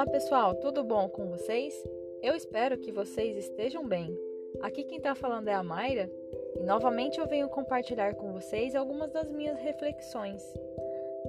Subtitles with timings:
[0.00, 1.74] Olá pessoal, tudo bom com vocês?
[2.22, 4.18] Eu espero que vocês estejam bem.
[4.62, 6.10] Aqui quem está falando é a Mayra
[6.58, 10.42] e novamente eu venho compartilhar com vocês algumas das minhas reflexões.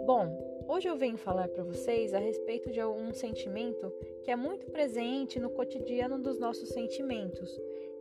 [0.05, 3.91] Bom, hoje eu venho falar para vocês a respeito de um sentimento
[4.23, 7.53] que é muito presente no cotidiano dos nossos sentimentos,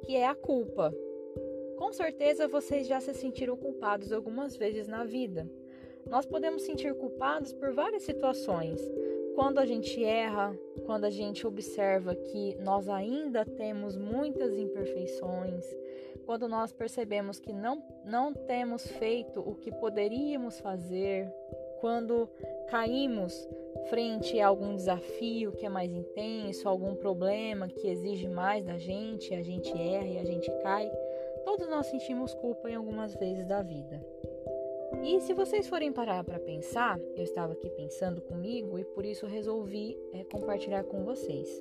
[0.05, 0.95] que é a culpa.
[1.79, 5.51] Com certeza vocês já se sentiram culpados algumas vezes na vida.
[6.07, 8.81] Nós podemos sentir culpados por várias situações.
[9.35, 15.65] Quando a gente erra, quando a gente observa que nós ainda temos muitas imperfeições,
[16.27, 21.33] quando nós percebemos que não, não temos feito o que poderíamos fazer,
[21.81, 22.29] quando
[22.69, 23.49] caímos
[23.89, 29.35] frente a algum desafio que é mais intenso, algum problema que exige mais da gente,
[29.35, 30.91] a gente erra e a gente cai,
[31.45, 34.01] todos nós sentimos culpa em algumas vezes da vida.
[35.03, 39.27] E se vocês forem parar para pensar, eu estava aqui pensando comigo e por isso
[39.27, 41.61] resolvi é, compartilhar com vocês.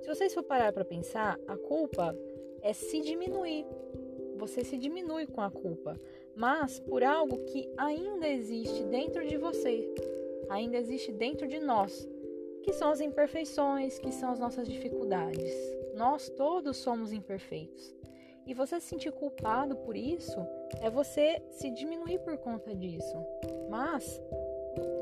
[0.00, 2.16] Se vocês for parar para pensar, a culpa
[2.62, 3.66] é se diminuir.
[4.36, 6.00] Você se diminui com a culpa,
[6.34, 9.88] mas por algo que ainda existe dentro de você,
[10.48, 12.08] ainda existe dentro de nós,
[12.62, 15.52] que são as imperfeições, que são as nossas dificuldades.
[15.94, 17.97] Nós todos somos imperfeitos.
[18.48, 20.38] E você se sentir culpado por isso
[20.80, 23.14] é você se diminuir por conta disso.
[23.68, 24.22] Mas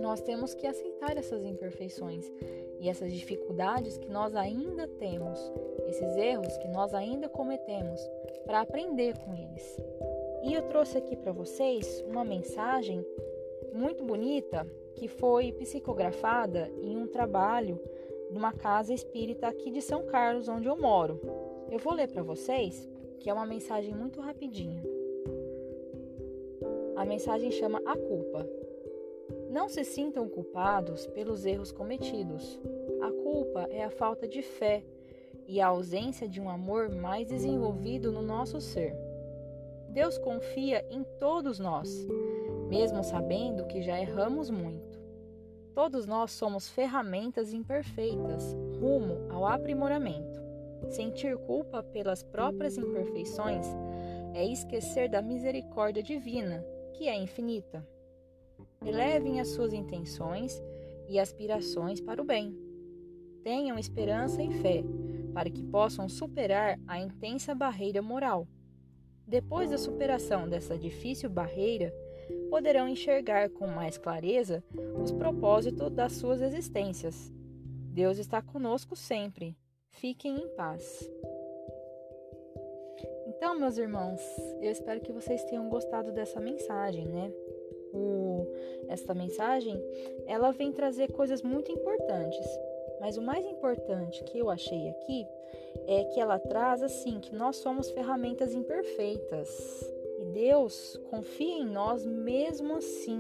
[0.01, 2.29] nós temos que aceitar essas imperfeições
[2.81, 5.39] e essas dificuldades que nós ainda temos,
[5.87, 8.01] esses erros que nós ainda cometemos,
[8.45, 9.81] para aprender com eles.
[10.43, 13.07] E eu trouxe aqui para vocês uma mensagem
[13.73, 17.81] muito bonita que foi psicografada em um trabalho
[18.29, 21.21] numa casa espírita aqui de São Carlos, onde eu moro.
[21.71, 24.83] Eu vou ler para vocês que é uma mensagem muito rapidinha.
[26.97, 28.49] A mensagem chama A Culpa.
[29.51, 32.59] Não se sintam culpados pelos erros cometidos.
[33.01, 34.85] A culpa é a falta de fé
[35.47, 38.95] e a ausência de um amor mais desenvolvido no nosso ser.
[39.91, 42.07] Deus confia em todos nós,
[42.69, 45.01] mesmo sabendo que já erramos muito.
[45.75, 50.46] Todos nós somos ferramentas imperfeitas rumo ao aprimoramento.
[50.91, 53.67] Sentir culpa pelas próprias imperfeições
[54.35, 57.87] é esquecer da misericórdia divina, que é infinita.
[58.85, 60.63] Elevem as suas intenções
[61.09, 62.57] e aspirações para o bem.
[63.43, 64.85] Tenham esperança e fé
[65.33, 68.47] para que possam superar a intensa barreira moral.
[69.27, 71.93] Depois da superação dessa difícil barreira,
[72.49, 74.63] poderão enxergar com mais clareza
[75.03, 77.33] os propósitos das suas existências.
[77.93, 79.57] Deus está conosco sempre
[79.97, 81.11] Fiquem em paz.
[83.27, 84.21] Então, meus irmãos,
[84.61, 87.33] eu espero que vocês tenham gostado dessa mensagem, né?
[87.95, 88.47] O,
[88.89, 89.83] esta mensagem,
[90.27, 92.47] ela vem trazer coisas muito importantes.
[93.01, 95.27] Mas o mais importante que eu achei aqui
[95.87, 99.49] é que ela traz assim que nós somos ferramentas imperfeitas
[100.19, 103.19] e Deus confia em nós mesmo assim,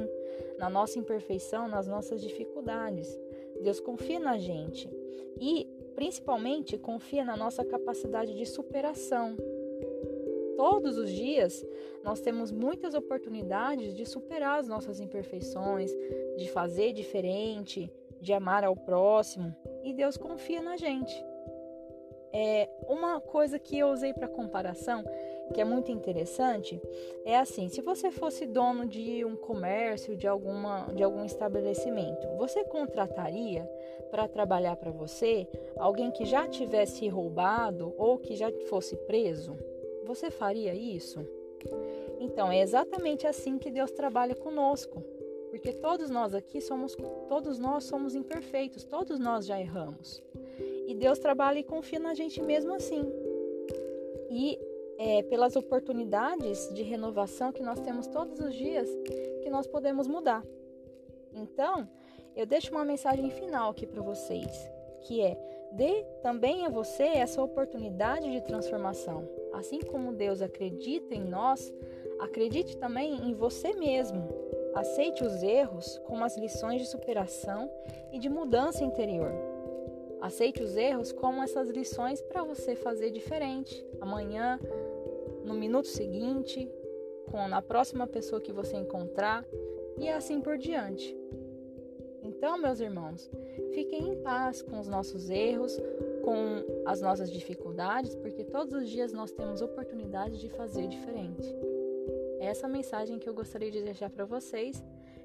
[0.58, 3.08] na nossa imperfeição, nas nossas dificuldades.
[3.62, 4.88] Deus confia na gente.
[5.38, 9.34] E principalmente confia na nossa capacidade de superação.
[10.54, 11.66] Todos os dias
[12.04, 15.90] nós temos muitas oportunidades de superar as nossas imperfeições,
[16.36, 17.90] de fazer diferente,
[18.20, 21.14] de amar ao próximo, e Deus confia na gente.
[22.32, 25.02] É uma coisa que eu usei para comparação
[25.52, 26.80] que é muito interessante,
[27.24, 32.64] é assim: se você fosse dono de um comércio, de, alguma, de algum estabelecimento, você
[32.64, 33.68] contrataria
[34.10, 39.56] para trabalhar para você alguém que já tivesse roubado ou que já fosse preso?
[40.04, 41.26] Você faria isso?
[42.20, 45.02] Então, é exatamente assim que Deus trabalha conosco.
[45.50, 46.94] Porque todos nós aqui somos
[47.28, 50.22] todos nós somos imperfeitos, todos nós já erramos.
[50.86, 53.02] E Deus trabalha e confia na gente mesmo assim.
[54.30, 54.58] E
[54.98, 58.88] é, pelas oportunidades de renovação que nós temos todos os dias
[59.42, 60.42] que nós podemos mudar.
[61.32, 61.88] Então,
[62.34, 64.50] eu deixo uma mensagem final aqui para vocês,
[65.02, 65.36] que é:
[65.72, 69.28] dê também a você essa oportunidade de transformação.
[69.52, 71.72] Assim como Deus acredita em nós,
[72.20, 74.28] acredite também em você mesmo.
[74.74, 77.70] Aceite os erros como as lições de superação
[78.12, 79.55] e de mudança interior.
[80.20, 83.84] Aceite os erros como essas lições para você fazer diferente.
[84.00, 84.58] Amanhã,
[85.44, 86.70] no minuto seguinte,
[87.30, 89.44] com próxima pessoa que você encontrar
[89.98, 91.16] e assim por diante.
[92.22, 93.30] Então, meus irmãos,
[93.72, 95.78] fiquem em paz com os nossos erros,
[96.24, 101.48] com as nossas dificuldades, porque todos os dias nós temos oportunidade de fazer diferente.
[102.40, 104.82] Essa é a mensagem que eu gostaria de deixar para vocês.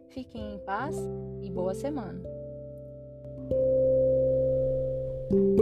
[0.09, 0.95] Fiquem em paz
[1.41, 2.21] e boa semana.
[5.31, 5.60] thank you.